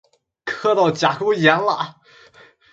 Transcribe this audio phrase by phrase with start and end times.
[0.45, 1.97] 磕到甲沟炎了！